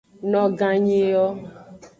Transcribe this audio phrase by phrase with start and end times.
[0.31, 1.25] Noganyi yo.